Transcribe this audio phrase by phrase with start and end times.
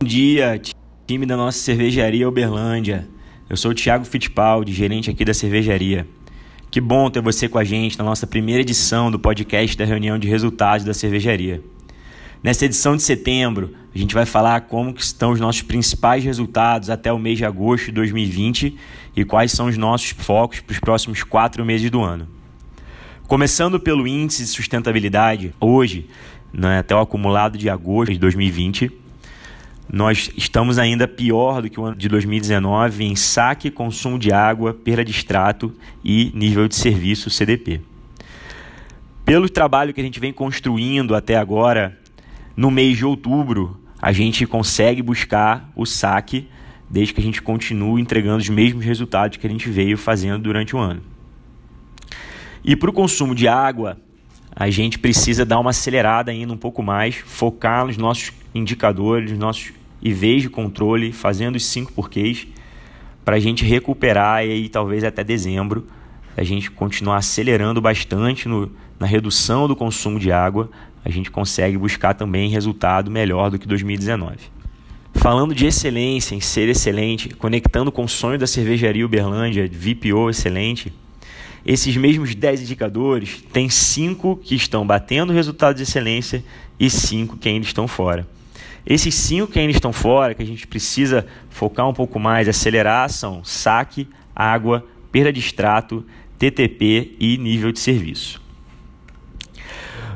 [0.00, 0.60] Bom dia,
[1.08, 3.08] time da nossa cervejaria Uberlândia.
[3.50, 6.06] Eu sou o Thiago Fittipaldi, gerente aqui da cervejaria.
[6.70, 10.16] Que bom ter você com a gente na nossa primeira edição do podcast da reunião
[10.16, 11.60] de resultados da cervejaria.
[12.44, 17.12] Nessa edição de setembro, a gente vai falar como estão os nossos principais resultados até
[17.12, 18.76] o mês de agosto de 2020
[19.16, 22.28] e quais são os nossos focos para os próximos quatro meses do ano.
[23.26, 26.06] Começando pelo índice de sustentabilidade, hoje,
[26.52, 28.92] né, até o acumulado de agosto de 2020,
[29.90, 34.74] nós estamos ainda pior do que o ano de 2019 em saque, consumo de água,
[34.74, 37.80] perda de extrato e nível de serviço CDP.
[39.24, 41.98] Pelo trabalho que a gente vem construindo até agora,
[42.56, 46.48] no mês de outubro, a gente consegue buscar o saque
[46.88, 50.76] desde que a gente continue entregando os mesmos resultados que a gente veio fazendo durante
[50.76, 51.02] o ano.
[52.64, 53.98] E para o consumo de água,
[54.54, 59.38] a gente precisa dar uma acelerada ainda um pouco mais, focar nos nossos indicadores, nos
[59.38, 62.46] nossos IVs de controle, fazendo os cinco porquês,
[63.24, 65.86] para a gente recuperar e aí talvez até dezembro
[66.36, 70.70] a gente continuar acelerando bastante no, na redução do consumo de água,
[71.04, 74.36] a gente consegue buscar também resultado melhor do que 2019.
[75.14, 80.92] Falando de excelência, em ser excelente, conectando com o sonho da cervejaria Uberlândia, VPO excelente,
[81.66, 86.44] esses mesmos 10 indicadores, tem 5 que estão batendo resultados de excelência
[86.78, 88.26] e 5 que ainda estão fora.
[88.86, 93.10] Esses 5 que ainda estão fora, que a gente precisa focar um pouco mais, acelerar,
[93.10, 96.04] são saque, água, perda de extrato,
[96.38, 98.40] TTP e nível de serviço.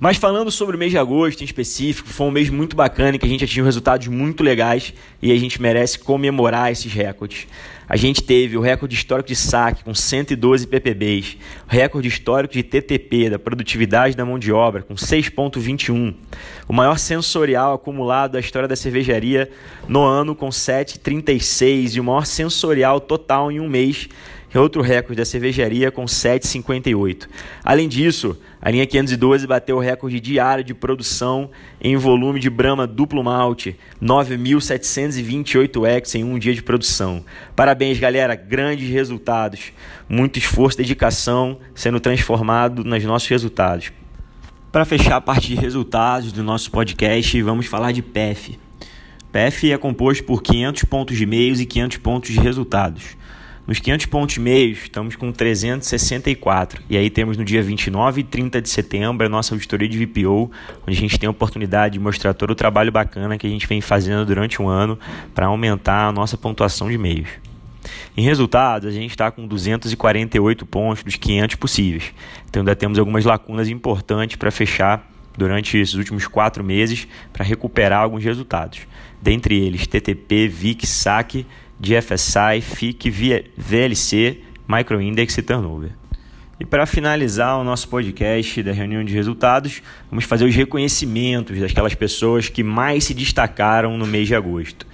[0.00, 3.26] Mas falando sobre o mês de agosto em específico, foi um mês muito bacana que
[3.26, 7.48] a gente atingiu resultados muito legais e a gente merece comemorar esses recordes.
[7.88, 13.30] A gente teve o recorde histórico de saque com 112 ppbs, recorde histórico de TTP,
[13.30, 16.14] da produtividade da mão de obra, com 6,21,
[16.68, 19.50] o maior sensorial acumulado da história da cervejaria
[19.88, 24.08] no ano com 7,36 e o maior sensorial total em um mês
[24.52, 27.28] é outro recorde da cervejaria com 7,58.
[27.62, 31.50] Além disso, a linha 512 bateu o recorde diário de produção
[31.80, 37.24] em volume de Brahma duplo malte, 9.728 ex em um dia de produção.
[37.54, 39.72] Parabéns, galera, grandes resultados.
[40.08, 43.92] Muito esforço e dedicação sendo transformado nos nossos resultados.
[44.72, 48.58] Para fechar a parte de resultados do nosso podcast, vamos falar de PEF.
[49.30, 53.16] PEF é composto por 500 pontos de meios e 500 pontos de resultados.
[53.68, 56.82] Nos 500 pontos meios, estamos com 364.
[56.88, 60.50] E aí temos no dia 29 e 30 de setembro a nossa auditoria de VPO,
[60.86, 63.66] onde a gente tem a oportunidade de mostrar todo o trabalho bacana que a gente
[63.66, 64.98] vem fazendo durante um ano
[65.34, 67.28] para aumentar a nossa pontuação de meios.
[68.16, 72.14] Em resultados, a gente está com 248 pontos dos 500 possíveis.
[72.48, 75.06] Então ainda temos algumas lacunas importantes para fechar
[75.36, 78.80] durante esses últimos quatro meses para recuperar alguns resultados.
[79.20, 81.46] Dentre eles, TTP, VIC, SAC
[81.78, 83.10] de FSI, FIC,
[83.56, 85.90] VLC, Microindex e Turnover.
[86.60, 89.80] E para finalizar o nosso podcast da reunião de resultados,
[90.10, 94.84] vamos fazer os reconhecimentos daquelas pessoas que mais se destacaram no mês de agosto.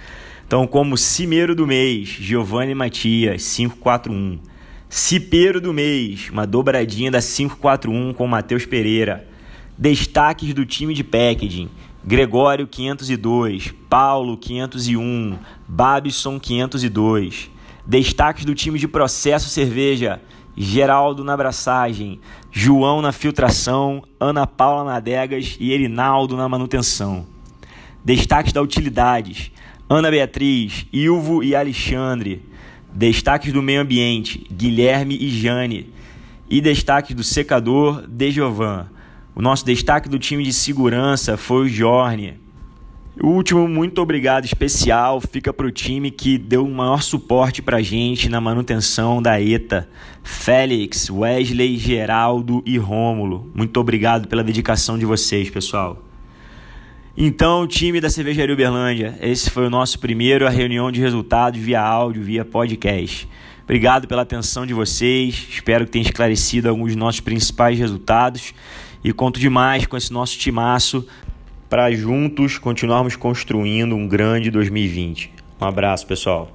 [0.45, 4.39] Então, como Cimeiro do mês, Giovanni Matias, 541.
[4.87, 9.27] Cipeiro do mês, uma dobradinha da 541 com Matheus Pereira.
[9.75, 11.67] Destaques do time de packaging:
[12.07, 17.49] Gregório 502, Paulo 501, Babson 502.
[17.83, 20.21] Destaques do time de processo cerveja:
[20.55, 22.19] Geraldo na abraçagem,
[22.51, 27.25] João na filtração, Ana Paula na adegas e Erinaldo na manutenção.
[28.03, 29.51] Destaques da utilidades:
[29.89, 32.45] Ana Beatriz, Ilvo e Alexandre.
[32.93, 35.91] Destaques do meio ambiente: Guilherme e Jane.
[36.47, 38.91] E destaques do secador: Dejovan.
[39.35, 42.39] O nosso destaque do time de segurança foi o Jorne.
[43.21, 47.77] O último muito obrigado especial fica para o time que deu o maior suporte para
[47.77, 49.89] a gente na manutenção da ETA.
[50.23, 53.51] Félix, Wesley, Geraldo e Rômulo.
[53.53, 56.01] Muito obrigado pela dedicação de vocês, pessoal.
[57.17, 61.81] Então, time da Cervejaria Uberlândia, esse foi o nosso primeiro a reunião de resultados via
[61.81, 63.27] áudio, via podcast.
[63.65, 65.47] Obrigado pela atenção de vocês.
[65.49, 68.53] Espero que tenha esclarecido alguns dos nossos principais resultados
[69.05, 71.05] e conto demais com esse nosso timaço
[71.69, 75.31] para juntos continuarmos construindo um grande 2020.
[75.61, 76.54] Um abraço, pessoal.